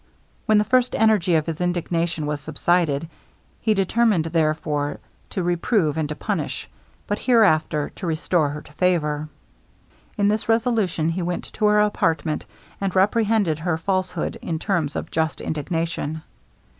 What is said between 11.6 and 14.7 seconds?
her apartment, and reprehended her falsehood in